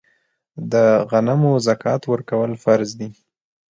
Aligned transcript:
د 0.71 0.73
غنمو 1.09 1.53
زکات 1.67 2.01
ورکول 2.11 2.51
فرض 2.63 2.89
دي. 2.99 3.09